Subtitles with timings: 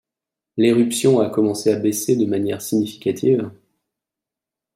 [0.57, 3.51] L'éruption a commencé à baisser de manière significative